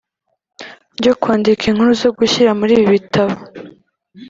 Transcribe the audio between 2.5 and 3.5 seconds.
muri ibi bitabo